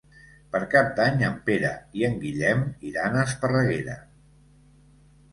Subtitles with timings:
[0.53, 1.69] Per Cap d'Any en Pere
[1.99, 3.99] i en Guillem iran a Esparreguera.